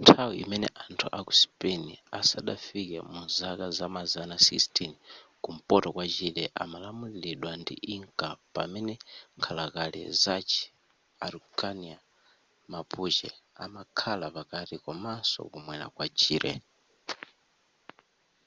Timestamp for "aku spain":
1.18-1.82